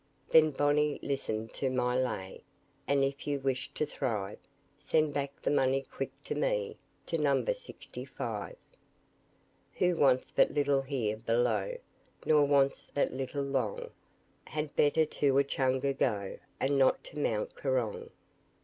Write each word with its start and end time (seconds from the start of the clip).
Then, 0.29 0.49
Bonney, 0.49 0.97
listen 1.03 1.47
to 1.49 1.69
my 1.69 1.95
lay, 1.95 2.41
And 2.87 3.03
if 3.03 3.27
you 3.27 3.39
wish 3.39 3.69
to 3.75 3.85
thrive, 3.85 4.39
Send 4.79 5.13
back 5.13 5.39
the 5.43 5.51
money 5.51 5.83
quick 5.91 6.09
to 6.23 6.33
me, 6.33 6.79
To 7.05 7.19
number 7.19 7.53
sixty 7.53 8.03
five. 8.03 8.55
Who 9.75 9.95
wants 9.97 10.31
but 10.31 10.55
little 10.55 10.81
here 10.81 11.17
below, 11.17 11.77
Nor 12.25 12.45
wants 12.45 12.87
that 12.95 13.13
little 13.13 13.43
long, 13.43 13.91
Had 14.45 14.75
better 14.75 15.05
to 15.05 15.33
Echunga 15.39 15.93
go, 15.95 16.39
And 16.59 16.79
not 16.79 17.03
to 17.03 17.19
Mount 17.19 17.53
Coorong. 17.53 18.09